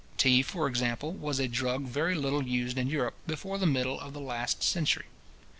Tea, 0.17 0.41
for 0.41 0.65
example, 0.65 1.13
was 1.13 1.37
a 1.37 1.47
drug 1.47 1.83
very 1.83 2.15
little 2.15 2.41
used 2.41 2.75
in 2.79 2.89
Europe, 2.89 3.13
before 3.27 3.59
the 3.59 3.67
middle 3.67 3.99
of 3.99 4.13
the 4.13 4.19
last 4.19 4.63
century. 4.63 5.05